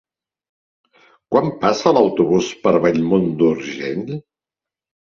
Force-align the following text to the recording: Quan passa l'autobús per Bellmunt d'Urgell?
Quan 1.35 1.51
passa 1.65 1.95
l'autobús 1.99 2.51
per 2.65 2.75
Bellmunt 2.89 3.33
d'Urgell? 3.45 4.07